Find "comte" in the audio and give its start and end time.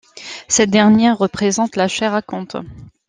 2.23-2.55